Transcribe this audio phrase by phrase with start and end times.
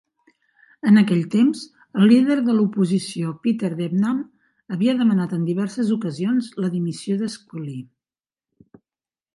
[0.91, 1.59] En aquell temps,
[1.99, 4.25] el líder de l'oposició, Peter Debnam,
[4.77, 7.77] havia demanat en diverses ocasions la dimissió d'Scully.